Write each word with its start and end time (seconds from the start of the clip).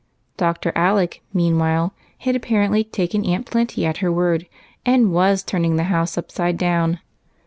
Dr. 0.35 0.71
Alec 0.75 1.21
meanwhile 1.31 1.93
had 2.17 2.35
apparently 2.35 2.83
taken 2.83 3.23
Aunt 3.23 3.45
Plenty 3.45 3.85
at 3.85 3.97
her 3.97 4.11
word, 4.11 4.47
and 4.83 5.13
was 5.13 5.43
turning 5.43 5.75
the 5.75 5.83
house 5.93 6.17
upside 6.17 6.57
down. 6.57 6.97